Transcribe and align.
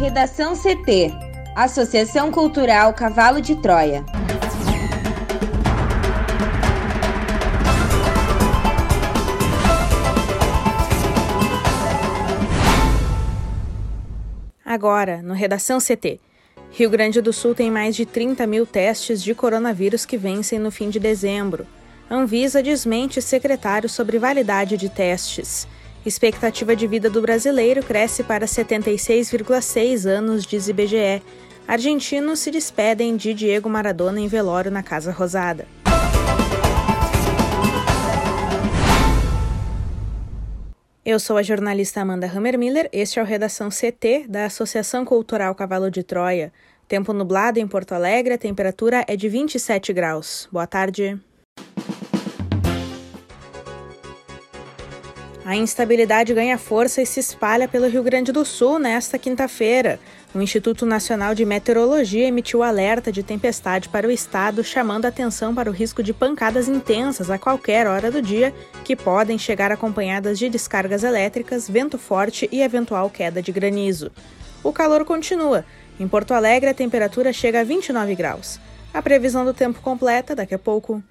Redação 0.00 0.54
CT 0.56 1.12
Associação 1.54 2.32
Cultural 2.32 2.94
Cavalo 2.94 3.38
de 3.38 3.54
Troia. 3.54 4.02
Agora, 14.64 15.20
no 15.20 15.34
Redação 15.34 15.76
CT. 15.78 16.18
Rio 16.70 16.88
Grande 16.88 17.20
do 17.20 17.30
Sul 17.30 17.54
tem 17.54 17.70
mais 17.70 17.94
de 17.94 18.06
30 18.06 18.46
mil 18.46 18.64
testes 18.64 19.22
de 19.22 19.34
coronavírus 19.34 20.06
que 20.06 20.16
vencem 20.16 20.58
no 20.58 20.70
fim 20.70 20.88
de 20.88 20.98
dezembro. 20.98 21.66
Anvisa 22.10 22.62
desmente 22.62 23.20
secretário 23.20 23.86
sobre 23.86 24.18
validade 24.18 24.78
de 24.78 24.88
testes. 24.88 25.68
Expectativa 26.04 26.74
de 26.74 26.86
vida 26.86 27.10
do 27.10 27.20
brasileiro 27.20 27.82
cresce 27.82 28.24
para 28.24 28.46
76,6 28.46 30.06
anos, 30.06 30.46
diz 30.46 30.66
IBGE. 30.66 31.22
Argentinos 31.68 32.38
se 32.38 32.50
despedem 32.50 33.16
de 33.16 33.34
Diego 33.34 33.68
Maradona 33.68 34.18
em 34.18 34.26
velório 34.26 34.70
na 34.70 34.82
Casa 34.82 35.12
Rosada. 35.12 35.68
Eu 41.04 41.20
sou 41.20 41.36
a 41.36 41.42
jornalista 41.42 42.00
Amanda 42.00 42.26
Hammermiller, 42.26 42.88
este 42.92 43.18
é 43.18 43.22
o 43.22 43.26
Redação 43.26 43.68
CT 43.68 44.26
da 44.26 44.46
Associação 44.46 45.04
Cultural 45.04 45.54
Cavalo 45.54 45.90
de 45.90 46.02
Troia. 46.02 46.50
Tempo 46.88 47.12
nublado 47.12 47.58
em 47.58 47.68
Porto 47.68 47.92
Alegre, 47.92 48.34
a 48.34 48.38
temperatura 48.38 49.04
é 49.06 49.16
de 49.16 49.28
27 49.28 49.92
graus. 49.92 50.48
Boa 50.50 50.66
tarde. 50.66 51.20
A 55.50 55.56
instabilidade 55.56 56.32
ganha 56.32 56.56
força 56.56 57.02
e 57.02 57.06
se 57.06 57.18
espalha 57.18 57.66
pelo 57.66 57.88
Rio 57.88 58.04
Grande 58.04 58.30
do 58.30 58.44
Sul 58.44 58.78
nesta 58.78 59.18
quinta-feira. 59.18 59.98
O 60.32 60.40
Instituto 60.40 60.86
Nacional 60.86 61.34
de 61.34 61.44
Meteorologia 61.44 62.28
emitiu 62.28 62.62
alerta 62.62 63.10
de 63.10 63.24
tempestade 63.24 63.88
para 63.88 64.06
o 64.06 64.12
estado, 64.12 64.62
chamando 64.62 65.06
atenção 65.06 65.52
para 65.52 65.68
o 65.68 65.72
risco 65.72 66.04
de 66.04 66.12
pancadas 66.12 66.68
intensas 66.68 67.30
a 67.30 67.36
qualquer 67.36 67.88
hora 67.88 68.12
do 68.12 68.22
dia, 68.22 68.54
que 68.84 68.94
podem 68.94 69.36
chegar 69.36 69.72
acompanhadas 69.72 70.38
de 70.38 70.48
descargas 70.48 71.02
elétricas, 71.02 71.68
vento 71.68 71.98
forte 71.98 72.48
e 72.52 72.62
eventual 72.62 73.10
queda 73.10 73.42
de 73.42 73.50
granizo. 73.50 74.12
O 74.62 74.72
calor 74.72 75.04
continua. 75.04 75.64
Em 75.98 76.06
Porto 76.06 76.32
Alegre, 76.32 76.70
a 76.70 76.74
temperatura 76.74 77.32
chega 77.32 77.62
a 77.62 77.64
29 77.64 78.14
graus. 78.14 78.60
A 78.94 79.02
previsão 79.02 79.44
do 79.44 79.52
tempo 79.52 79.80
completa 79.80 80.32
daqui 80.32 80.54
a 80.54 80.58
pouco. 80.60 81.02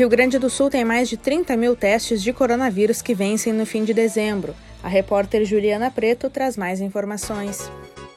Rio 0.00 0.08
Grande 0.08 0.38
do 0.38 0.48
Sul 0.48 0.70
tem 0.70 0.82
mais 0.82 1.10
de 1.10 1.18
30 1.18 1.54
mil 1.58 1.76
testes 1.76 2.22
de 2.22 2.32
coronavírus 2.32 3.02
que 3.02 3.14
vencem 3.14 3.52
no 3.52 3.66
fim 3.66 3.84
de 3.84 3.92
dezembro. 3.92 4.56
A 4.82 4.88
repórter 4.88 5.44
Juliana 5.44 5.90
Preto 5.90 6.30
traz 6.30 6.56
mais 6.56 6.80
informações. 6.80 7.70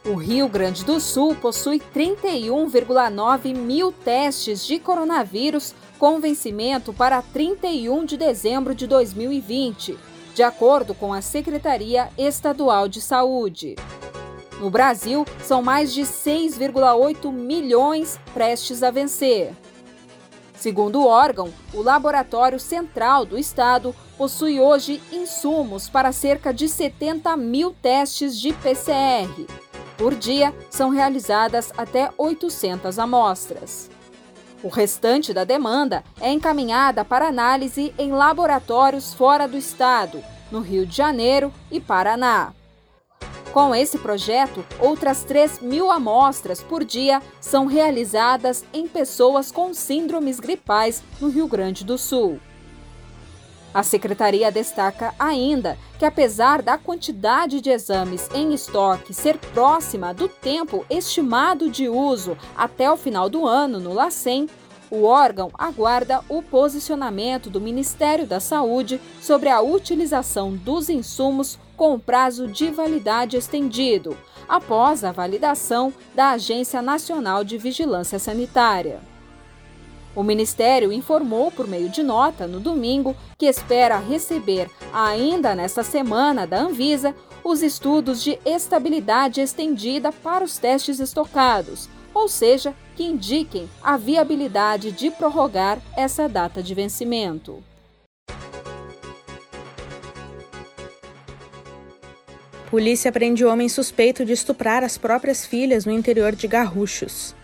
O 0.06 0.14
Rio 0.14 0.48
Grande 0.48 0.86
do 0.86 0.98
Sul 1.02 1.36
possui 1.36 1.82
31,9 1.94 3.54
mil 3.54 3.92
testes 3.92 4.66
de 4.66 4.80
coronavírus 4.80 5.76
com 6.00 6.22
vencimento 6.22 6.94
para 6.94 7.22
31 7.22 8.06
de 8.06 8.16
dezembro 8.16 8.74
de 8.74 8.88
2020, 8.88 9.98
de 10.34 10.42
acordo 10.42 10.94
com 10.94 11.14
a 11.14 11.22
Secretaria 11.22 12.08
Estadual 12.18 12.88
de 12.88 13.02
Saúde. 13.02 13.76
No 14.58 14.70
Brasil, 14.70 15.26
são 15.42 15.62
mais 15.62 15.94
de 15.94 16.04
6,8 16.04 17.30
milhões 17.30 18.18
prestes 18.34 18.82
a 18.84 18.90
vencer. 18.90 19.52
Segundo 20.56 21.02
o 21.02 21.08
órgão, 21.08 21.54
o 21.74 21.82
Laboratório 21.82 22.60
Central 22.60 23.26
do 23.26 23.38
Estado 23.38 23.96
possui 24.18 24.60
hoje 24.60 25.02
insumos 25.12 25.90
para 25.90 26.12
cerca 26.12 26.54
de 26.54 26.70
70 26.70 27.36
mil 27.36 27.76
testes 27.82 28.40
de 28.40 28.54
PCR. 28.54 29.46
Por 29.98 30.16
dia, 30.16 30.54
são 30.70 30.90
realizadas 30.90 31.72
até 31.78 32.10
800 32.18 32.98
amostras. 32.98 33.90
O 34.64 34.70
restante 34.70 35.34
da 35.34 35.44
demanda 35.44 36.04
é 36.22 36.32
encaminhada 36.32 37.04
para 37.04 37.28
análise 37.28 37.94
em 37.98 38.12
laboratórios 38.12 39.14
fora 39.14 39.48
do 39.48 39.58
estado, 39.58 40.24
no 40.50 40.62
Rio 40.62 40.86
de 40.86 40.96
Janeiro 40.96 41.52
e 41.70 41.82
Paraná. 41.82 42.54
Com 43.54 43.76
esse 43.76 44.00
projeto, 44.00 44.66
outras 44.80 45.24
3 45.24 45.60
mil 45.60 45.92
amostras 45.92 46.64
por 46.64 46.84
dia 46.84 47.22
são 47.40 47.68
realizadas 47.68 48.66
em 48.74 48.88
pessoas 48.88 49.52
com 49.52 49.76
síndromes 49.76 50.40
gripais 50.40 51.04
no 51.22 51.30
Rio 51.30 51.48
Grande 51.48 51.86
do 51.86 51.96
Sul. 51.96 52.40
A 53.72 53.84
secretaria 53.84 54.52
destaca 54.52 55.14
ainda 55.20 55.78
que, 56.00 56.06
apesar 56.06 56.64
da 56.64 56.80
quantidade 56.80 57.62
de 57.62 57.70
exames 57.70 58.28
em 58.34 58.56
estoque 58.56 59.14
ser 59.14 59.38
próxima 59.38 60.16
do 60.16 60.28
tempo 60.28 60.84
estimado 60.90 61.70
de 61.70 61.88
uso 61.88 62.36
até 62.58 62.92
o 62.92 62.98
final 62.98 63.30
do 63.30 63.46
ano 63.46 63.80
no 63.80 63.94
LACEN, 63.94 64.48
o 64.90 65.04
órgão 65.04 65.52
aguarda 65.54 66.22
o 66.28 66.42
posicionamento 66.42 67.52
do 67.52 67.62
Ministério 67.62 68.26
da 68.26 68.40
Saúde 68.40 69.00
sobre 69.22 69.50
a 69.50 69.62
utilização 69.62 70.56
dos 70.56 70.90
insumos 70.90 71.60
com 71.76 72.00
prazo 72.00 72.48
de 72.48 72.70
validade 72.70 73.38
estendido, 73.38 74.18
após 74.48 75.04
a 75.04 75.12
validação 75.12 75.94
da 76.14 76.32
Agência 76.32 76.82
Nacional 76.82 77.44
de 77.44 77.58
Vigilância 77.58 78.20
Sanitária. 78.20 79.00
O 80.16 80.22
Ministério 80.22 80.92
informou 80.92 81.52
por 81.52 81.68
meio 81.68 81.90
de 81.90 82.04
nota 82.04 82.46
no 82.46 82.60
domingo 82.60 83.16
que 83.38 83.48
espera 83.48 83.98
receber, 83.98 84.70
ainda 84.94 85.56
nesta 85.56 85.84
semana, 85.84 86.46
da 86.46 86.60
Anvisa, 86.60 87.16
os 87.44 87.64
estudos 87.64 88.22
de 88.24 88.40
estabilidade 88.46 89.42
estendida 89.42 90.12
para 90.12 90.46
os 90.46 90.58
testes 90.58 91.00
estocados, 91.00 91.90
ou 92.14 92.30
seja, 92.30 92.76
que 92.96 93.04
indiquem 93.04 93.68
a 93.82 93.98
viabilidade 93.98 94.92
de 94.92 95.10
prorrogar 95.10 95.80
essa 95.98 96.30
data 96.30 96.62
de 96.62 96.76
vencimento. 96.76 97.64
Polícia 102.74 103.12
prende 103.12 103.46
homem 103.46 103.70
suspeito 103.70 104.26
de 104.26 104.34
estuprar 104.34 104.84
as 104.84 104.98
próprias 104.98 105.46
filhas 105.46 105.86
no 105.86 105.92
interior 105.92 106.36
de 106.36 106.48
Garruchos. 106.48 107.36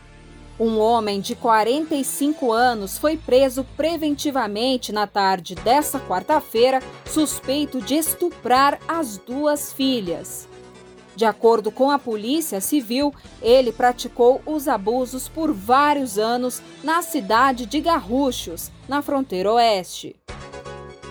Um 0.60 0.80
homem 0.80 1.22
de 1.22 1.36
45 1.36 2.52
anos 2.52 2.98
foi 2.98 3.16
preso 3.16 3.64
preventivamente 3.78 4.92
na 4.92 5.06
tarde 5.06 5.54
desta 5.54 6.00
quarta-feira, 6.00 6.82
suspeito 7.06 7.80
de 7.80 7.94
estuprar 7.94 8.80
as 8.88 9.20
duas 9.20 9.72
filhas. 9.72 10.48
De 11.16 11.26
acordo 11.26 11.70
com 11.70 11.92
a 11.92 12.00
Polícia 12.00 12.60
Civil, 12.60 13.14
ele 13.40 13.72
praticou 13.72 14.42
os 14.48 14.68
abusos 14.68 15.30
por 15.30 15.54
vários 15.54 16.18
anos 16.18 16.60
na 16.84 17.04
cidade 17.04 17.68
de 17.68 17.80
Garruchos, 17.80 18.72
na 18.88 19.04
fronteira 19.04 19.54
oeste. 19.54 20.16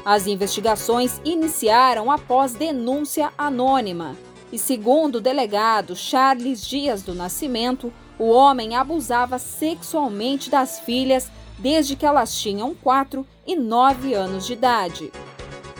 As 0.08 0.26
investigações 0.26 1.20
iniciaram 1.22 2.10
após 2.10 2.54
denúncia 2.54 3.30
anônima. 3.36 4.16
E 4.50 4.58
segundo 4.58 5.16
o 5.16 5.20
delegado 5.20 5.94
Charles 5.94 6.66
Dias 6.66 7.02
do 7.02 7.14
Nascimento, 7.14 7.92
o 8.18 8.30
homem 8.30 8.74
abusava 8.74 9.38
sexualmente 9.38 10.48
das 10.48 10.80
filhas 10.80 11.30
desde 11.58 11.94
que 11.94 12.06
elas 12.06 12.34
tinham 12.40 12.74
4 12.74 13.26
e 13.46 13.54
9 13.54 14.14
anos 14.14 14.46
de 14.46 14.54
idade. 14.54 15.12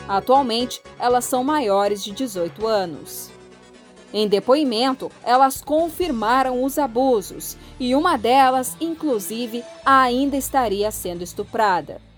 Atualmente, 0.07 0.79
elas 0.99 1.25
são 1.25 1.43
maiores 1.43 2.03
de 2.03 2.11
18 2.11 2.67
anos. 2.67 3.31
Em 4.13 4.27
depoimento, 4.27 5.11
elas 5.23 5.59
confirmaram 5.59 6.63
os 6.63 6.77
abusos 6.77 7.57
e 7.79 7.95
uma 7.95 8.15
delas, 8.15 8.77
inclusive, 8.79 9.63
ainda 9.83 10.37
estaria 10.37 10.91
sendo 10.91 11.23
estuprada. 11.23 12.08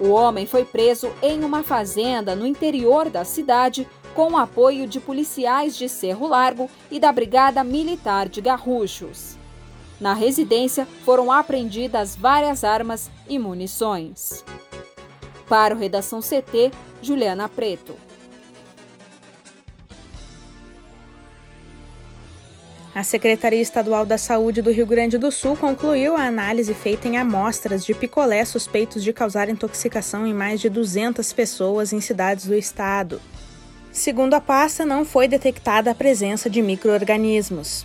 O 0.00 0.10
homem 0.10 0.46
foi 0.46 0.64
preso 0.64 1.10
em 1.22 1.42
uma 1.42 1.62
fazenda 1.62 2.36
no 2.36 2.46
interior 2.46 3.08
da 3.08 3.24
cidade 3.24 3.88
com 4.14 4.32
o 4.32 4.36
apoio 4.36 4.86
de 4.86 5.00
policiais 5.00 5.76
de 5.76 5.88
Cerro 5.88 6.26
Largo 6.26 6.70
e 6.90 7.00
da 7.00 7.10
Brigada 7.10 7.62
Militar 7.64 8.28
de 8.28 8.40
Garruchos. 8.40 9.36
Na 10.00 10.12
residência 10.12 10.86
foram 11.04 11.32
apreendidas 11.32 12.14
várias 12.14 12.62
armas 12.62 13.10
e 13.28 13.38
munições. 13.38 14.44
Para 15.48 15.74
o 15.74 15.78
Redação 15.78 16.20
CT, 16.20 16.70
Juliana 17.00 17.48
Preto. 17.48 17.94
A 22.96 23.02
Secretaria 23.02 23.60
Estadual 23.60 24.06
da 24.06 24.16
Saúde 24.16 24.62
do 24.62 24.72
Rio 24.72 24.86
Grande 24.86 25.18
do 25.18 25.30
Sul 25.30 25.54
concluiu 25.54 26.16
a 26.16 26.22
análise 26.22 26.72
feita 26.72 27.06
em 27.06 27.18
amostras 27.18 27.84
de 27.84 27.92
picolé 27.92 28.42
suspeitos 28.42 29.04
de 29.04 29.12
causar 29.12 29.50
intoxicação 29.50 30.26
em 30.26 30.32
mais 30.32 30.62
de 30.62 30.70
200 30.70 31.30
pessoas 31.34 31.92
em 31.92 32.00
cidades 32.00 32.46
do 32.46 32.54
estado. 32.54 33.20
Segundo 33.92 34.32
a 34.32 34.40
pasta, 34.40 34.86
não 34.86 35.04
foi 35.04 35.28
detectada 35.28 35.90
a 35.90 35.94
presença 35.94 36.48
de 36.48 36.62
microorganismos. 36.62 37.84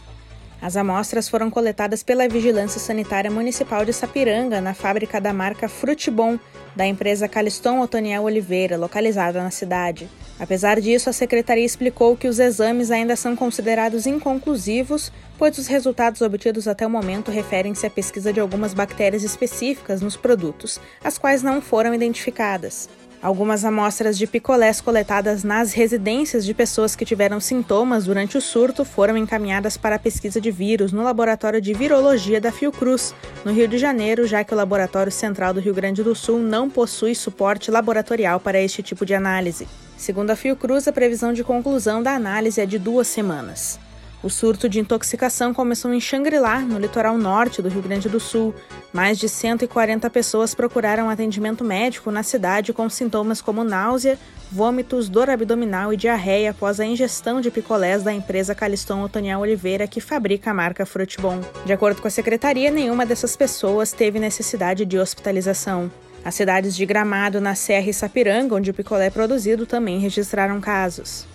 As 0.61 0.77
amostras 0.77 1.27
foram 1.27 1.49
coletadas 1.49 2.03
pela 2.03 2.27
Vigilância 2.27 2.79
Sanitária 2.79 3.31
Municipal 3.31 3.83
de 3.83 3.91
Sapiranga, 3.91 4.61
na 4.61 4.75
fábrica 4.75 5.19
da 5.19 5.33
marca 5.33 5.67
Frutibon, 5.67 6.37
da 6.75 6.85
empresa 6.85 7.27
Caliston 7.27 7.81
Otoniel 7.81 8.23
Oliveira, 8.23 8.77
localizada 8.77 9.41
na 9.41 9.49
cidade. 9.49 10.07
Apesar 10.39 10.79
disso, 10.79 11.09
a 11.09 11.13
secretaria 11.13 11.65
explicou 11.65 12.15
que 12.15 12.27
os 12.27 12.37
exames 12.37 12.91
ainda 12.91 13.15
são 13.15 13.35
considerados 13.35 14.05
inconclusivos, 14.05 15.11
pois 15.35 15.57
os 15.57 15.65
resultados 15.65 16.21
obtidos 16.21 16.67
até 16.67 16.85
o 16.85 16.89
momento 16.89 17.31
referem-se 17.31 17.87
à 17.87 17.89
pesquisa 17.89 18.31
de 18.31 18.39
algumas 18.39 18.73
bactérias 18.73 19.23
específicas 19.23 19.99
nos 19.99 20.15
produtos, 20.15 20.79
as 21.03 21.17
quais 21.17 21.41
não 21.41 21.59
foram 21.59 21.91
identificadas. 21.93 22.87
Algumas 23.21 23.63
amostras 23.63 24.17
de 24.17 24.25
picolés 24.25 24.81
coletadas 24.81 25.43
nas 25.43 25.73
residências 25.73 26.43
de 26.43 26.55
pessoas 26.55 26.95
que 26.95 27.05
tiveram 27.05 27.39
sintomas 27.39 28.05
durante 28.05 28.35
o 28.35 28.41
surto 28.41 28.83
foram 28.83 29.15
encaminhadas 29.15 29.77
para 29.77 29.97
a 29.97 29.99
pesquisa 29.99 30.41
de 30.41 30.49
vírus 30.49 30.91
no 30.91 31.03
Laboratório 31.03 31.61
de 31.61 31.71
Virologia 31.71 32.41
da 32.41 32.51
Fiocruz, 32.51 33.13
no 33.45 33.53
Rio 33.53 33.67
de 33.67 33.77
Janeiro, 33.77 34.25
já 34.25 34.43
que 34.43 34.55
o 34.55 34.57
Laboratório 34.57 35.11
Central 35.11 35.53
do 35.53 35.59
Rio 35.59 35.73
Grande 35.73 36.01
do 36.01 36.15
Sul 36.15 36.39
não 36.39 36.67
possui 36.67 37.13
suporte 37.13 37.69
laboratorial 37.69 38.39
para 38.39 38.59
este 38.59 38.81
tipo 38.81 39.05
de 39.05 39.13
análise. 39.13 39.67
Segundo 39.95 40.31
a 40.31 40.35
Fiocruz, 40.35 40.87
a 40.87 40.91
previsão 40.91 41.31
de 41.31 41.43
conclusão 41.43 42.01
da 42.01 42.15
análise 42.15 42.59
é 42.59 42.65
de 42.65 42.79
duas 42.79 43.05
semanas. 43.05 43.79
O 44.23 44.29
surto 44.29 44.69
de 44.69 44.79
intoxicação 44.79 45.51
começou 45.51 45.91
em 45.91 45.99
Xangri-Lá, 45.99 46.59
no 46.59 46.77
litoral 46.77 47.17
norte 47.17 47.59
do 47.59 47.69
Rio 47.69 47.81
Grande 47.81 48.07
do 48.07 48.19
Sul. 48.19 48.53
Mais 48.93 49.17
de 49.17 49.27
140 49.27 50.07
pessoas 50.11 50.53
procuraram 50.53 51.09
atendimento 51.09 51.63
médico 51.63 52.11
na 52.11 52.21
cidade 52.21 52.71
com 52.71 52.87
sintomas 52.87 53.41
como 53.41 53.63
náusea, 53.63 54.19
vômitos, 54.51 55.09
dor 55.09 55.27
abdominal 55.27 55.91
e 55.91 55.97
diarreia 55.97 56.51
após 56.51 56.79
a 56.79 56.85
ingestão 56.85 57.41
de 57.41 57.49
picolés 57.49 58.03
da 58.03 58.13
empresa 58.13 58.53
Caliston 58.53 59.01
Otoniel 59.01 59.39
Oliveira, 59.39 59.87
que 59.87 59.99
fabrica 59.99 60.51
a 60.51 60.53
marca 60.53 60.85
Frutibon. 60.85 61.41
De 61.65 61.73
acordo 61.73 61.99
com 61.99 62.07
a 62.07 62.11
secretaria, 62.11 62.69
nenhuma 62.69 63.07
dessas 63.07 63.35
pessoas 63.35 63.91
teve 63.91 64.19
necessidade 64.19 64.85
de 64.85 64.99
hospitalização. 64.99 65.91
As 66.23 66.35
cidades 66.35 66.75
de 66.75 66.85
Gramado, 66.85 67.41
na 67.41 67.55
Serra 67.55 67.89
e 67.89 67.93
Sapiranga, 67.93 68.53
onde 68.53 68.69
o 68.69 68.73
picolé 68.73 69.07
é 69.07 69.09
produzido, 69.09 69.65
também 69.65 69.97
registraram 69.97 70.61
casos. 70.61 71.30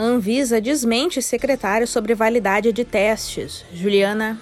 A 0.00 0.02
Anvisa 0.02 0.62
desmente 0.62 1.20
secretário 1.20 1.86
sobre 1.86 2.14
validade 2.14 2.72
de 2.72 2.86
testes. 2.86 3.66
Juliana. 3.70 4.40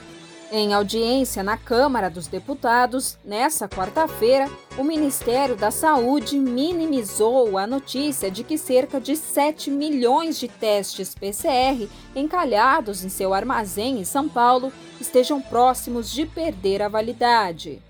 Em 0.53 0.73
audiência 0.73 1.43
na 1.43 1.57
Câmara 1.57 2.09
dos 2.09 2.29
Deputados, 2.29 3.19
nessa 3.25 3.69
quarta-feira, 3.69 4.49
o 4.79 4.85
Ministério 4.85 5.57
da 5.57 5.73
Saúde 5.73 6.39
minimizou 6.39 7.59
a 7.59 7.67
notícia 7.67 8.31
de 8.31 8.45
que 8.45 8.57
cerca 8.57 9.01
de 9.01 9.17
7 9.17 9.69
milhões 9.69 10.39
de 10.39 10.47
testes 10.47 11.13
PCR 11.13 11.89
encalhados 12.15 13.05
em 13.05 13.09
seu 13.09 13.35
armazém 13.35 13.99
em 13.99 14.05
São 14.05 14.29
Paulo 14.29 14.73
estejam 15.01 15.41
próximos 15.43 16.09
de 16.13 16.25
perder 16.25 16.83
a 16.83 16.89
validade. 16.89 17.83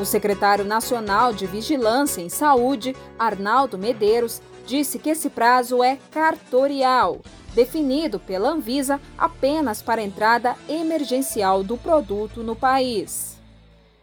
O 0.00 0.06
secretário 0.06 0.64
nacional 0.64 1.34
de 1.34 1.46
Vigilância 1.46 2.22
em 2.22 2.30
Saúde, 2.30 2.96
Arnaldo 3.18 3.76
Medeiros, 3.76 4.40
disse 4.66 4.98
que 4.98 5.10
esse 5.10 5.28
prazo 5.28 5.82
é 5.82 5.98
cartorial, 6.10 7.20
definido 7.54 8.18
pela 8.18 8.50
Anvisa 8.50 9.00
apenas 9.16 9.82
para 9.82 10.02
entrada 10.02 10.56
emergencial 10.68 11.62
do 11.62 11.76
produto 11.76 12.42
no 12.42 12.56
país. 12.56 13.32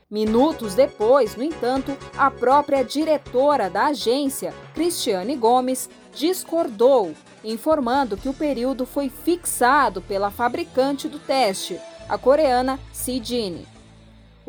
Minutos 0.10 0.74
depois, 0.74 1.36
no 1.36 1.44
entanto, 1.44 1.96
a 2.18 2.32
própria 2.32 2.84
diretora 2.84 3.70
da 3.70 3.88
agência, 3.88 4.54
Cristiane 4.74 5.36
Gomes, 5.36 5.88
discordou, 6.16 7.14
informando 7.44 8.18
que 8.18 8.28
o 8.28 8.34
período 8.34 8.88
foi 8.88 9.08
fixado 9.08 10.02
pela 10.02 10.32
fabricante 10.32 11.08
do 11.08 11.20
teste, 11.20 11.80
a 12.08 12.18
coreana 12.18 12.80
Sidine. 12.92 13.68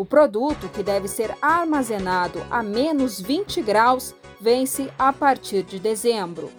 O 0.00 0.04
produto, 0.06 0.66
que 0.70 0.82
deve 0.82 1.06
ser 1.08 1.36
armazenado 1.42 2.42
a 2.50 2.62
menos 2.62 3.20
20 3.20 3.60
graus, 3.60 4.14
vence 4.40 4.90
a 4.98 5.12
partir 5.12 5.62
de 5.62 5.78
dezembro. 5.78 6.50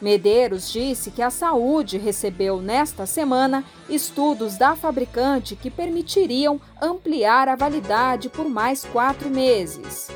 Medeiros 0.00 0.70
disse 0.70 1.10
que 1.10 1.20
a 1.20 1.30
saúde 1.30 1.98
recebeu 1.98 2.62
nesta 2.62 3.06
semana 3.06 3.64
estudos 3.88 4.56
da 4.56 4.76
fabricante 4.76 5.56
que 5.56 5.68
permitiriam 5.68 6.60
ampliar 6.80 7.48
a 7.48 7.56
validade 7.56 8.28
por 8.28 8.48
mais 8.48 8.84
quatro 8.84 9.28
meses. 9.28 10.08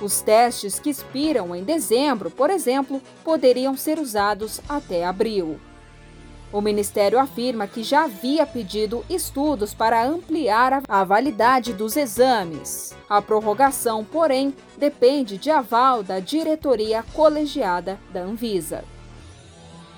Os 0.00 0.22
testes 0.22 0.80
que 0.80 0.88
expiram 0.88 1.54
em 1.54 1.62
dezembro, 1.62 2.30
por 2.30 2.48
exemplo, 2.48 2.98
poderiam 3.22 3.76
ser 3.76 3.98
usados 3.98 4.58
até 4.66 5.04
abril. 5.04 5.60
O 6.52 6.60
Ministério 6.60 7.18
afirma 7.18 7.66
que 7.66 7.82
já 7.82 8.04
havia 8.04 8.44
pedido 8.44 9.02
estudos 9.08 9.72
para 9.72 10.04
ampliar 10.04 10.82
a 10.86 11.02
validade 11.02 11.72
dos 11.72 11.96
exames. 11.96 12.94
A 13.08 13.22
prorrogação, 13.22 14.04
porém, 14.04 14.54
depende 14.76 15.38
de 15.38 15.50
aval 15.50 16.02
da 16.02 16.20
diretoria 16.20 17.02
colegiada 17.14 17.98
da 18.12 18.20
Anvisa. 18.20 18.84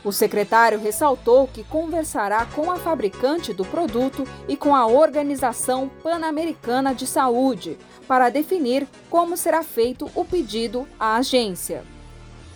O 0.05 0.13
secretário 0.13 0.79
ressaltou 0.79 1.49
que 1.49 1.65
conversará 1.65 2.47
com 2.55 2.71
a 2.71 2.77
fabricante 2.77 3.53
do 3.53 3.65
produto 3.65 4.25
e 4.47 4.57
com 4.57 4.77
a 4.77 4.87
Organização 4.87 5.91
Pan-Americana 6.03 6.95
de 6.95 7.07
Saúde 7.07 7.79
para 8.07 8.29
definir 8.29 8.87
como 9.11 9.37
será 9.37 9.63
feito 9.63 10.09
o 10.15 10.25
pedido 10.25 10.87
à 11.01 11.17
agência. 11.17 11.94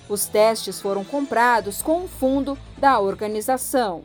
Os 0.08 0.26
testes 0.26 0.80
foram 0.80 1.04
comprados 1.04 1.82
com 1.82 2.04
o 2.04 2.08
fundo 2.08 2.56
da 2.78 2.98
organização. 2.98 4.04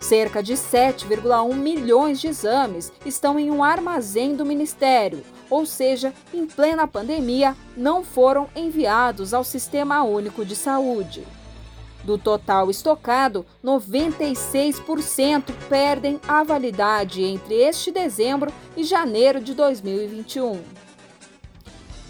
Cerca 0.00 0.42
de 0.42 0.54
7,1 0.54 1.54
milhões 1.54 2.20
de 2.20 2.28
exames 2.28 2.90
estão 3.04 3.38
em 3.38 3.50
um 3.50 3.62
armazém 3.62 4.34
do 4.34 4.46
Ministério, 4.46 5.22
ou 5.48 5.66
seja, 5.66 6.14
em 6.32 6.46
plena 6.46 6.86
pandemia, 6.86 7.54
não 7.76 8.02
foram 8.02 8.48
enviados 8.56 9.34
ao 9.34 9.44
Sistema 9.44 10.02
Único 10.02 10.44
de 10.44 10.56
Saúde. 10.56 11.24
Do 12.02 12.16
total 12.16 12.70
estocado, 12.70 13.44
96% 13.62 15.52
perdem 15.68 16.18
a 16.26 16.42
validade 16.42 17.22
entre 17.22 17.54
este 17.54 17.92
dezembro 17.92 18.50
e 18.76 18.82
janeiro 18.82 19.38
de 19.38 19.52
2021. 19.54 20.60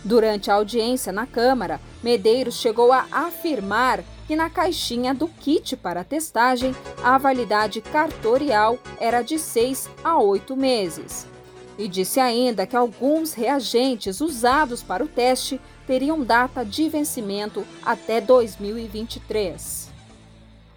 Durante 0.05 0.51
a 0.51 0.55
audiência 0.55 1.13
na 1.13 1.27
Câmara, 1.27 1.81
Medeiros 2.03 2.55
chegou 2.55 2.91
a 2.91 3.07
afirmar 3.11 4.03
que 4.27 4.35
na 4.35 4.49
caixinha 4.49 5.13
do 5.13 5.29
kit 5.29 5.77
para 5.77 6.05
testagem 6.05 6.75
a 7.03 7.19
validade 7.19 7.81
cartorial 7.81 8.79
era 8.99 9.21
de 9.23 9.39
6 9.39 9.91
a 10.03 10.19
8 10.19 10.57
meses. 10.57 11.27
E 11.77 11.87
disse 11.87 12.19
ainda 12.19 12.67
que 12.67 12.77
alguns 12.77 13.35
reagentes 13.35 14.21
usados 14.21 14.83
para 14.83 15.05
o 15.05 15.09
teste 15.09 15.61
teriam 15.87 16.23
data 16.23 16.65
de 16.65 16.89
vencimento 16.89 17.67
até 17.85 18.21
2023. 18.21 19.91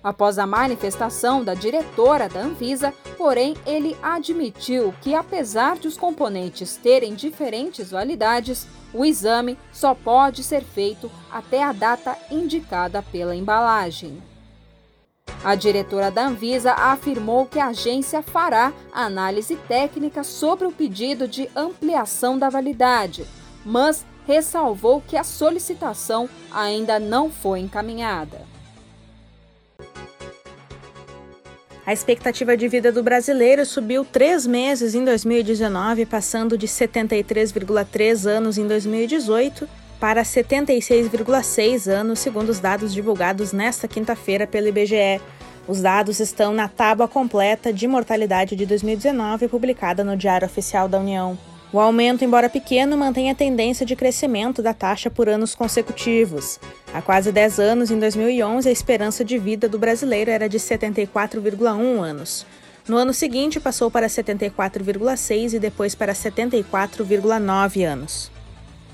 Após 0.04 0.38
a 0.38 0.46
manifestação 0.46 1.44
da 1.44 1.54
diretora 1.54 2.28
da 2.28 2.42
Anvisa, 2.42 2.94
porém, 3.18 3.56
ele 3.66 3.96
admitiu 4.04 4.94
que, 5.02 5.16
apesar 5.16 5.78
de 5.78 5.88
os 5.88 5.98
componentes 5.98 6.76
terem 6.76 7.14
diferentes 7.16 7.92
validades, 7.92 8.68
o 8.94 9.04
exame 9.04 9.58
só 9.72 9.96
pode 9.96 10.44
ser 10.44 10.64
feito 10.64 11.10
até 11.32 11.64
a 11.64 11.72
data 11.72 12.18
indicada 12.30 13.02
pela 13.02 13.36
embalagem. 13.36 14.22
A 15.44 15.56
diretora 15.56 16.10
da 16.10 16.28
Anvisa 16.28 16.74
afirmou 16.74 17.46
que 17.46 17.60
a 17.60 17.68
agência 17.68 18.22
fará 18.22 18.72
análise 18.94 19.56
técnica 19.68 20.24
sobre 20.24 20.66
o 20.66 20.72
pedido 20.72 21.28
de 21.28 21.50
ampliação 21.56 22.38
da 22.38 22.50
validade, 22.50 23.26
mas 23.66 24.06
ressalvou 24.26 25.02
que 25.02 25.18
a 25.18 25.24
solicitação 25.24 26.30
ainda 26.52 27.00
não 27.00 27.30
foi 27.30 27.60
encaminhada. 27.60 28.53
A 31.86 31.92
expectativa 31.92 32.56
de 32.56 32.66
vida 32.70 32.94
do 32.94 33.04
brasileiro 33.04 33.66
subiu 33.66 34.06
três 34.06 34.48
meses 34.48 34.96
em 34.96 35.04
2019, 35.04 36.06
passando 36.06 36.58
de 36.58 36.66
73,3 36.66 38.26
anos 38.26 38.58
em 38.58 38.66
2018 38.66 39.68
para 40.00 40.24
76,6 40.24 41.92
anos, 41.92 42.20
segundo 42.20 42.50
os 42.50 42.62
dados 42.62 42.94
divulgados 42.94 43.52
nesta 43.52 43.86
quinta-feira 43.86 44.48
pelo 44.48 44.70
IBGE. 44.70 45.22
Os 45.68 45.82
dados 45.82 46.22
estão 46.22 46.54
na 46.54 46.70
tábua 46.70 47.08
completa 47.08 47.74
de 47.74 47.86
mortalidade 47.86 48.56
de 48.56 48.66
2019, 48.66 49.50
publicada 49.50 50.06
no 50.06 50.16
Diário 50.16 50.46
Oficial 50.46 50.88
da 50.88 51.00
União. 51.00 51.38
O 51.74 51.80
aumento, 51.80 52.24
embora 52.24 52.48
pequeno, 52.48 52.96
mantém 52.96 53.32
a 53.32 53.36
tendência 53.36 53.84
de 53.84 53.96
crescimento 53.96 54.62
da 54.62 54.76
taxa 54.76 55.10
por 55.10 55.28
anos 55.28 55.56
consecutivos. 55.56 56.60
Há 56.94 57.02
quase 57.02 57.32
10 57.32 57.60
anos, 57.60 57.90
em 57.90 57.98
2011, 57.98 58.70
a 58.70 58.72
esperança 58.72 59.26
de 59.26 59.40
vida 59.40 59.68
do 59.68 59.80
brasileiro 59.80 60.30
era 60.30 60.48
de 60.48 60.60
74,1 60.60 62.00
anos. 62.00 62.46
No 62.88 62.96
ano 62.96 63.12
seguinte, 63.12 63.60
passou 63.60 63.90
para 63.90 64.06
74,6 64.06 65.54
e 65.54 65.60
depois 65.60 65.96
para 65.96 66.14
74,9 66.14 67.84
anos. 67.84 68.32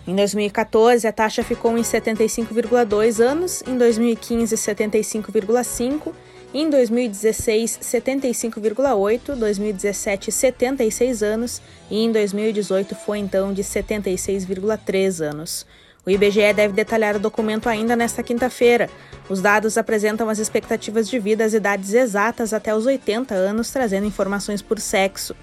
Em 0.07 0.15
2014, 0.15 1.05
a 1.05 1.11
taxa 1.11 1.43
ficou 1.43 1.77
em 1.77 1.81
75,2 1.81 3.19
anos, 3.19 3.61
em 3.67 3.77
2015, 3.77 4.55
75,5 4.55 6.13
Em 6.51 6.67
2016, 6.67 7.79
75,8, 7.83 9.35
2017, 9.35 10.31
76 10.31 11.21
anos 11.21 11.61
e 11.91 12.03
em 12.03 12.11
2018 12.11 12.95
foi 12.95 13.19
então 13.19 13.53
de 13.53 13.63
76,3 13.63 15.23
anos. 15.23 15.63
O 16.03 16.09
IBGE 16.09 16.51
deve 16.53 16.73
detalhar 16.73 17.15
o 17.15 17.19
documento 17.19 17.69
ainda 17.69 17.95
nesta 17.95 18.23
quinta-feira. 18.23 18.89
Os 19.29 19.41
dados 19.41 19.77
apresentam 19.77 20.27
as 20.27 20.39
expectativas 20.39 21.07
de 21.07 21.19
vida 21.19 21.45
às 21.45 21.53
idades 21.53 21.93
exatas 21.93 22.51
até 22.51 22.73
os 22.73 22.87
80 22.87 23.35
anos, 23.35 23.69
trazendo 23.69 24.07
informações 24.07 24.59
por 24.59 24.79
sexo. 24.79 25.35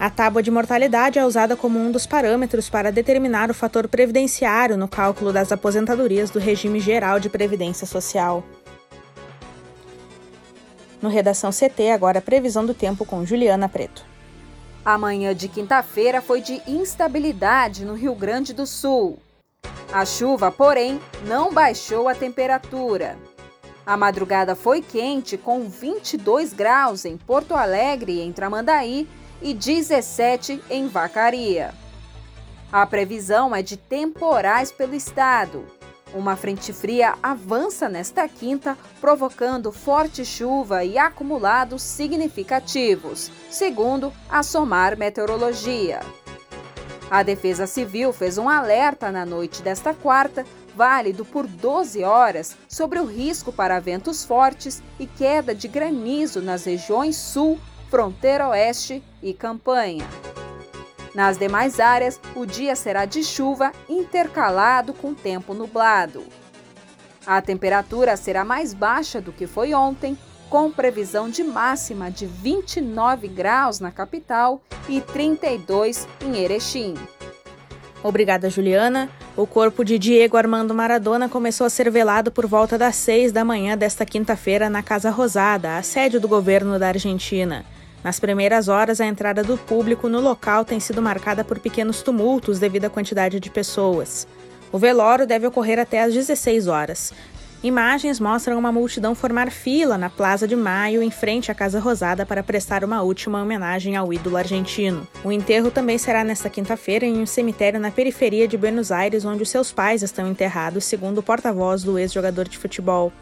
A 0.00 0.08
tábua 0.08 0.42
de 0.42 0.50
mortalidade 0.50 1.18
é 1.18 1.26
usada 1.26 1.54
como 1.54 1.78
um 1.78 1.92
dos 1.92 2.06
parâmetros 2.06 2.70
para 2.70 2.90
determinar 2.90 3.50
o 3.50 3.54
fator 3.54 3.88
previdenciário 3.88 4.78
no 4.78 4.88
cálculo 4.88 5.34
das 5.34 5.52
aposentadorias 5.52 6.30
do 6.30 6.38
regime 6.38 6.80
geral 6.80 7.20
de 7.20 7.28
previdência 7.28 7.86
social. 7.86 8.42
No 11.00 11.08
Redação 11.08 11.50
CT, 11.50 11.90
agora 11.90 12.20
previsão 12.20 12.64
do 12.64 12.72
tempo 12.72 13.04
com 13.04 13.24
Juliana 13.24 13.68
Preto. 13.68 14.04
A 14.84 14.96
manhã 14.96 15.34
de 15.34 15.48
quinta-feira 15.48 16.22
foi 16.22 16.40
de 16.40 16.62
instabilidade 16.66 17.84
no 17.84 17.94
Rio 17.94 18.14
Grande 18.14 18.54
do 18.54 18.66
Sul. 18.66 19.18
A 19.92 20.04
chuva, 20.04 20.50
porém, 20.50 21.00
não 21.26 21.52
baixou 21.52 22.08
a 22.08 22.14
temperatura. 22.14 23.16
A 23.84 23.96
madrugada 23.96 24.56
foi 24.56 24.80
quente, 24.80 25.36
com 25.36 25.68
22 25.68 26.52
graus 26.52 27.04
em 27.04 27.16
Porto 27.16 27.54
Alegre 27.54 28.20
em 28.20 28.32
Tramandaí 28.32 29.08
e 29.40 29.54
17 29.54 30.62
em 30.70 30.88
Vacaria. 30.88 31.72
A 32.72 32.84
previsão 32.84 33.54
é 33.54 33.62
de 33.62 33.76
temporais 33.76 34.72
pelo 34.72 34.94
estado. 34.94 35.64
Uma 36.16 36.34
frente 36.34 36.72
fria 36.72 37.14
avança 37.22 37.90
nesta 37.90 38.26
quinta, 38.26 38.78
provocando 39.02 39.70
forte 39.70 40.24
chuva 40.24 40.82
e 40.82 40.96
acumulados 40.96 41.82
significativos, 41.82 43.30
segundo 43.50 44.10
a 44.26 44.42
Somar 44.42 44.96
Meteorologia. 44.96 46.00
A 47.10 47.22
Defesa 47.22 47.66
Civil 47.66 48.14
fez 48.14 48.38
um 48.38 48.48
alerta 48.48 49.12
na 49.12 49.26
noite 49.26 49.60
desta 49.60 49.92
quarta, 49.92 50.46
válido 50.74 51.22
por 51.22 51.46
12 51.46 52.02
horas, 52.02 52.56
sobre 52.66 52.98
o 52.98 53.04
risco 53.04 53.52
para 53.52 53.78
ventos 53.78 54.24
fortes 54.24 54.82
e 54.98 55.06
queda 55.06 55.54
de 55.54 55.68
granizo 55.68 56.40
nas 56.40 56.64
regiões 56.64 57.16
sul, 57.16 57.60
fronteira 57.90 58.48
oeste 58.48 59.02
e 59.22 59.34
campanha. 59.34 60.08
Nas 61.16 61.38
demais 61.38 61.80
áreas, 61.80 62.20
o 62.34 62.44
dia 62.44 62.76
será 62.76 63.06
de 63.06 63.24
chuva 63.24 63.72
intercalado 63.88 64.92
com 64.92 65.14
tempo 65.14 65.54
nublado. 65.54 66.22
A 67.26 67.40
temperatura 67.40 68.18
será 68.18 68.44
mais 68.44 68.74
baixa 68.74 69.18
do 69.18 69.32
que 69.32 69.46
foi 69.46 69.72
ontem, 69.72 70.16
com 70.50 70.70
previsão 70.70 71.30
de 71.30 71.42
máxima 71.42 72.10
de 72.10 72.26
29 72.26 73.28
graus 73.28 73.80
na 73.80 73.90
capital 73.90 74.60
e 74.90 75.00
32 75.00 76.06
em 76.20 76.36
Erechim. 76.36 76.94
Obrigada, 78.02 78.50
Juliana. 78.50 79.08
O 79.34 79.46
corpo 79.46 79.82
de 79.86 79.98
Diego 79.98 80.36
Armando 80.36 80.74
Maradona 80.74 81.30
começou 81.30 81.66
a 81.66 81.70
ser 81.70 81.90
velado 81.90 82.30
por 82.30 82.46
volta 82.46 82.76
das 82.76 82.94
seis 82.94 83.32
da 83.32 83.42
manhã 83.42 83.74
desta 83.76 84.04
quinta-feira 84.04 84.68
na 84.68 84.82
Casa 84.82 85.08
Rosada, 85.08 85.78
a 85.78 85.82
sede 85.82 86.18
do 86.18 86.28
governo 86.28 86.78
da 86.78 86.88
Argentina. 86.88 87.64
Nas 88.06 88.20
primeiras 88.20 88.68
horas, 88.68 89.00
a 89.00 89.04
entrada 89.04 89.42
do 89.42 89.58
público 89.58 90.08
no 90.08 90.20
local 90.20 90.64
tem 90.64 90.78
sido 90.78 91.02
marcada 91.02 91.42
por 91.42 91.58
pequenos 91.58 92.02
tumultos 92.02 92.60
devido 92.60 92.84
à 92.84 92.88
quantidade 92.88 93.40
de 93.40 93.50
pessoas. 93.50 94.28
O 94.70 94.78
velório 94.78 95.26
deve 95.26 95.44
ocorrer 95.44 95.80
até 95.80 96.00
às 96.00 96.14
16 96.14 96.68
horas. 96.68 97.12
Imagens 97.64 98.20
mostram 98.20 98.60
uma 98.60 98.70
multidão 98.70 99.12
formar 99.12 99.50
fila 99.50 99.98
na 99.98 100.08
Plaza 100.08 100.46
de 100.46 100.54
Maio, 100.54 101.02
em 101.02 101.10
frente 101.10 101.50
à 101.50 101.54
Casa 101.54 101.80
Rosada, 101.80 102.24
para 102.24 102.44
prestar 102.44 102.84
uma 102.84 103.02
última 103.02 103.42
homenagem 103.42 103.96
ao 103.96 104.12
ídolo 104.12 104.36
argentino. 104.36 105.04
O 105.24 105.32
enterro 105.32 105.72
também 105.72 105.98
será 105.98 106.22
nesta 106.22 106.48
quinta-feira 106.48 107.04
em 107.04 107.20
um 107.20 107.26
cemitério 107.26 107.80
na 107.80 107.90
periferia 107.90 108.46
de 108.46 108.56
Buenos 108.56 108.92
Aires, 108.92 109.24
onde 109.24 109.44
seus 109.44 109.72
pais 109.72 110.04
estão 110.04 110.28
enterrados, 110.28 110.84
segundo 110.84 111.18
o 111.18 111.24
porta-voz 111.24 111.82
do 111.82 111.98
ex-jogador 111.98 112.46
de 112.46 112.56
futebol. 112.56 113.12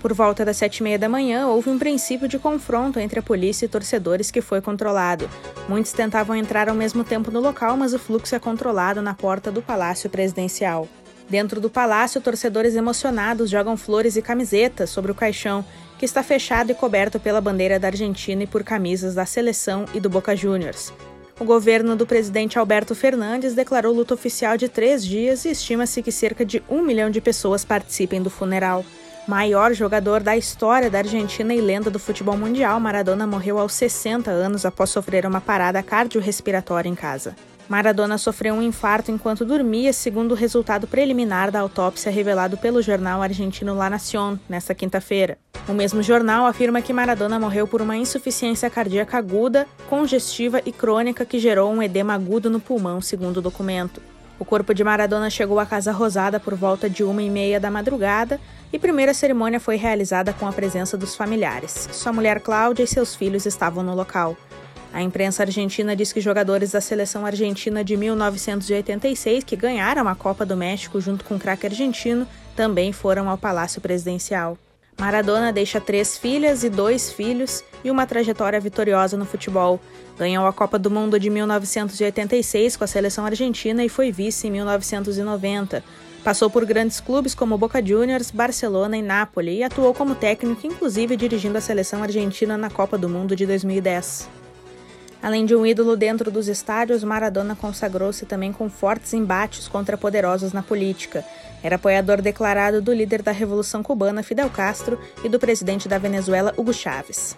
Por 0.00 0.12
volta 0.12 0.44
das 0.44 0.56
sete 0.56 0.78
e 0.78 0.82
meia 0.84 0.98
da 0.98 1.08
manhã, 1.08 1.48
houve 1.48 1.70
um 1.70 1.78
princípio 1.78 2.28
de 2.28 2.38
confronto 2.38 3.00
entre 3.00 3.18
a 3.18 3.22
polícia 3.22 3.66
e 3.66 3.68
torcedores 3.68 4.30
que 4.30 4.40
foi 4.40 4.60
controlado. 4.60 5.28
Muitos 5.68 5.92
tentavam 5.92 6.36
entrar 6.36 6.68
ao 6.68 6.74
mesmo 6.74 7.02
tempo 7.02 7.32
no 7.32 7.40
local, 7.40 7.76
mas 7.76 7.92
o 7.92 7.98
fluxo 7.98 8.34
é 8.34 8.38
controlado 8.38 9.02
na 9.02 9.12
porta 9.12 9.50
do 9.50 9.60
Palácio 9.60 10.08
Presidencial. 10.08 10.86
Dentro 11.28 11.60
do 11.60 11.68
palácio, 11.68 12.20
torcedores 12.20 12.74
emocionados 12.74 13.50
jogam 13.50 13.76
flores 13.76 14.16
e 14.16 14.22
camisetas 14.22 14.88
sobre 14.88 15.10
o 15.10 15.14
caixão, 15.14 15.64
que 15.98 16.04
está 16.04 16.22
fechado 16.22 16.70
e 16.70 16.74
coberto 16.74 17.18
pela 17.18 17.40
bandeira 17.40 17.78
da 17.78 17.88
Argentina 17.88 18.44
e 18.44 18.46
por 18.46 18.62
camisas 18.62 19.16
da 19.16 19.26
seleção 19.26 19.84
e 19.92 20.00
do 20.00 20.08
Boca 20.08 20.34
Juniors. 20.34 20.92
O 21.40 21.44
governo 21.44 21.94
do 21.94 22.06
presidente 22.06 22.58
Alberto 22.58 22.94
Fernandes 22.94 23.54
declarou 23.54 23.92
luto 23.92 24.14
oficial 24.14 24.56
de 24.56 24.68
três 24.68 25.04
dias 25.04 25.44
e 25.44 25.50
estima-se 25.50 26.02
que 26.02 26.10
cerca 26.10 26.44
de 26.44 26.62
um 26.68 26.82
milhão 26.82 27.10
de 27.10 27.20
pessoas 27.20 27.64
participem 27.64 28.22
do 28.22 28.30
funeral. 28.30 28.84
Maior 29.28 29.74
jogador 29.74 30.22
da 30.22 30.38
história 30.38 30.88
da 30.88 31.00
Argentina 31.00 31.52
e 31.52 31.60
lenda 31.60 31.90
do 31.90 31.98
futebol 31.98 32.34
mundial, 32.34 32.80
Maradona 32.80 33.26
morreu 33.26 33.58
aos 33.58 33.74
60 33.74 34.30
anos 34.30 34.64
após 34.64 34.88
sofrer 34.88 35.26
uma 35.26 35.38
parada 35.38 35.82
cardiorrespiratória 35.82 36.88
em 36.88 36.94
casa. 36.94 37.36
Maradona 37.68 38.16
sofreu 38.16 38.54
um 38.54 38.62
infarto 38.62 39.10
enquanto 39.10 39.44
dormia, 39.44 39.92
segundo 39.92 40.32
o 40.32 40.34
resultado 40.34 40.86
preliminar 40.86 41.50
da 41.50 41.60
autópsia 41.60 42.10
revelado 42.10 42.56
pelo 42.56 42.80
jornal 42.80 43.20
argentino 43.20 43.74
La 43.74 43.90
Nación 43.90 44.40
nesta 44.48 44.74
quinta-feira. 44.74 45.36
O 45.68 45.74
mesmo 45.74 46.02
jornal 46.02 46.46
afirma 46.46 46.80
que 46.80 46.94
Maradona 46.94 47.38
morreu 47.38 47.68
por 47.68 47.82
uma 47.82 47.98
insuficiência 47.98 48.70
cardíaca 48.70 49.18
aguda, 49.18 49.66
congestiva 49.90 50.62
e 50.64 50.72
crônica 50.72 51.26
que 51.26 51.38
gerou 51.38 51.70
um 51.70 51.82
edema 51.82 52.14
agudo 52.14 52.48
no 52.48 52.60
pulmão, 52.60 53.02
segundo 53.02 53.36
o 53.36 53.42
documento. 53.42 54.00
O 54.38 54.44
corpo 54.44 54.72
de 54.72 54.84
Maradona 54.84 55.28
chegou 55.28 55.58
à 55.58 55.66
Casa 55.66 55.90
Rosada 55.90 56.38
por 56.38 56.54
volta 56.54 56.88
de 56.88 57.02
uma 57.02 57.20
e 57.20 57.28
meia 57.28 57.58
da 57.58 57.70
madrugada 57.70 58.40
e 58.72 58.78
primeira 58.78 59.14
cerimônia 59.14 59.58
foi 59.58 59.76
realizada 59.76 60.32
com 60.32 60.46
a 60.46 60.52
presença 60.52 60.96
dos 60.96 61.14
familiares. 61.14 61.88
Sua 61.92 62.12
mulher 62.12 62.40
Cláudia 62.40 62.84
e 62.84 62.86
seus 62.86 63.14
filhos 63.14 63.46
estavam 63.46 63.82
no 63.82 63.94
local. 63.94 64.36
A 64.92 65.02
imprensa 65.02 65.42
argentina 65.42 65.94
diz 65.94 66.12
que 66.12 66.20
jogadores 66.20 66.72
da 66.72 66.80
seleção 66.80 67.26
argentina 67.26 67.84
de 67.84 67.96
1986, 67.96 69.44
que 69.44 69.56
ganharam 69.56 70.08
a 70.08 70.14
Copa 70.14 70.46
do 70.46 70.56
México 70.56 71.00
junto 71.00 71.24
com 71.24 71.36
o 71.36 71.38
craque 71.38 71.66
argentino, 71.66 72.26
também 72.56 72.92
foram 72.92 73.28
ao 73.28 73.36
Palácio 73.36 73.80
Presidencial. 73.80 74.56
Maradona 74.98 75.52
deixa 75.52 75.80
três 75.80 76.18
filhas 76.18 76.64
e 76.64 76.68
dois 76.68 77.12
filhos 77.12 77.62
e 77.84 77.90
uma 77.90 78.06
trajetória 78.06 78.58
vitoriosa 78.58 79.16
no 79.16 79.24
futebol. 79.24 79.78
Ganhou 80.18 80.44
a 80.44 80.52
Copa 80.52 80.76
do 80.76 80.90
Mundo 80.90 81.20
de 81.20 81.30
1986 81.30 82.76
com 82.76 82.82
a 82.82 82.88
seleção 82.88 83.24
argentina 83.24 83.84
e 83.84 83.88
foi 83.88 84.10
vice 84.10 84.48
em 84.48 84.50
1990. 84.50 85.84
Passou 86.24 86.50
por 86.50 86.64
grandes 86.66 87.00
clubes 87.00 87.34
como 87.34 87.56
Boca 87.56 87.84
Juniors, 87.84 88.30
Barcelona 88.30 88.96
e 88.96 89.02
Nápoles 89.02 89.58
e 89.58 89.62
atuou 89.62 89.94
como 89.94 90.14
técnico, 90.14 90.66
inclusive 90.66 91.16
dirigindo 91.16 91.56
a 91.56 91.60
seleção 91.60 92.02
argentina 92.02 92.58
na 92.58 92.68
Copa 92.68 92.98
do 92.98 93.08
Mundo 93.08 93.34
de 93.34 93.46
2010. 93.46 94.28
Além 95.22 95.44
de 95.44 95.54
um 95.54 95.66
ídolo 95.66 95.96
dentro 95.96 96.30
dos 96.30 96.46
estádios, 96.46 97.02
Maradona 97.02 97.56
consagrou-se 97.56 98.24
também 98.24 98.52
com 98.52 98.70
fortes 98.70 99.12
embates 99.12 99.66
contra 99.66 99.96
poderosos 99.96 100.52
na 100.52 100.62
política. 100.62 101.24
Era 101.62 101.74
apoiador 101.76 102.22
declarado 102.22 102.80
do 102.80 102.92
líder 102.92 103.22
da 103.22 103.32
Revolução 103.32 103.82
Cubana, 103.82 104.22
Fidel 104.22 104.48
Castro, 104.48 104.98
e 105.24 105.28
do 105.28 105.38
presidente 105.38 105.88
da 105.88 105.98
Venezuela, 105.98 106.54
Hugo 106.56 106.72
Chávez. 106.72 107.36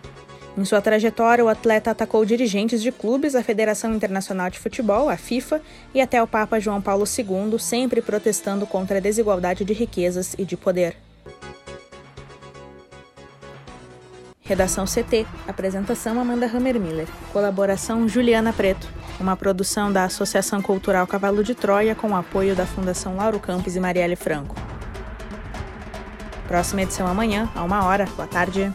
Em 0.61 0.65
sua 0.67 0.83
trajetória, 0.83 1.43
o 1.43 1.49
atleta 1.49 1.91
atacou 1.91 2.23
dirigentes 2.23 2.83
de 2.83 2.93
clubes, 2.93 3.35
a 3.35 3.43
Federação 3.43 3.95
Internacional 3.95 4.51
de 4.51 4.59
Futebol, 4.59 5.09
a 5.09 5.17
FIFA, 5.17 5.63
e 5.95 6.03
até 6.03 6.23
o 6.23 6.27
Papa 6.27 6.61
João 6.61 6.83
Paulo 6.83 7.07
II, 7.07 7.59
sempre 7.59 8.03
protestando 8.03 8.67
contra 8.67 8.99
a 8.99 9.01
desigualdade 9.01 9.65
de 9.65 9.73
riquezas 9.73 10.35
e 10.37 10.45
de 10.45 10.59
poder. 10.59 10.99
Redação 14.43 14.85
CT. 14.85 15.27
Apresentação 15.49 16.21
Amanda 16.21 16.45
Hammermiller. 16.45 17.09
Colaboração 17.33 18.07
Juliana 18.07 18.53
Preto. 18.53 18.87
Uma 19.19 19.39
produção 19.39 19.91
da 19.91 20.05
Associação 20.05 20.61
Cultural 20.61 21.07
Cavalo 21.07 21.43
de 21.43 21.55
Troia 21.55 21.95
com 21.95 22.11
o 22.11 22.17
apoio 22.17 22.55
da 22.55 22.67
Fundação 22.67 23.17
Lauro 23.17 23.41
Campos 23.41 23.77
e 23.77 23.81
Marielle 23.81 24.15
Franco. 24.15 24.55
Próxima 26.47 26.83
edição 26.83 27.07
amanhã, 27.07 27.49
a 27.55 27.65
uma 27.65 27.87
hora. 27.87 28.05
Boa 28.15 28.29
tarde. 28.29 28.71